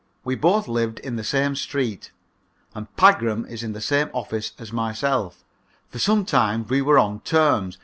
[0.23, 2.09] We both lived in the same street,
[2.73, 5.45] and Pagram is in the same office as myself.
[5.89, 7.77] For some time we were on terms.